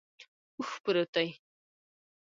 اوښ 0.57 0.69
پروت 0.83 1.09
دے 1.15 1.27